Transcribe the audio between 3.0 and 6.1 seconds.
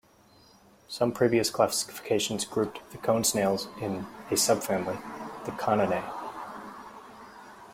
snails in a subfamily, the Coninae.